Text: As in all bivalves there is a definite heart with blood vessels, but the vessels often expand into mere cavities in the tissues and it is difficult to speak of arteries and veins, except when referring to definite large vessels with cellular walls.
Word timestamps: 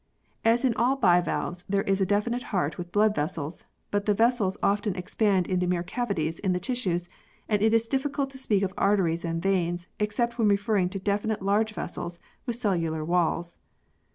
As 0.43 0.65
in 0.65 0.73
all 0.77 0.95
bivalves 0.95 1.63
there 1.69 1.83
is 1.83 2.01
a 2.01 2.07
definite 2.07 2.41
heart 2.49 2.79
with 2.79 2.91
blood 2.91 3.13
vessels, 3.13 3.65
but 3.91 4.07
the 4.07 4.15
vessels 4.15 4.57
often 4.63 4.95
expand 4.95 5.45
into 5.45 5.67
mere 5.67 5.83
cavities 5.83 6.39
in 6.39 6.53
the 6.53 6.59
tissues 6.59 7.07
and 7.47 7.61
it 7.61 7.71
is 7.71 7.87
difficult 7.87 8.31
to 8.31 8.39
speak 8.39 8.63
of 8.63 8.73
arteries 8.75 9.23
and 9.23 9.43
veins, 9.43 9.89
except 9.99 10.39
when 10.39 10.47
referring 10.47 10.89
to 10.89 10.97
definite 10.99 11.43
large 11.43 11.73
vessels 11.75 12.17
with 12.47 12.55
cellular 12.55 13.05
walls. 13.05 13.57